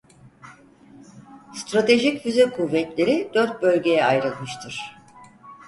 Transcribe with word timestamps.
Stratejik 1.59 2.23
Füze 2.23 2.49
Kuvvetleri 2.51 3.29
dört 3.33 3.61
bölgeye 3.61 4.05
ayrılmıştır. 4.05 4.95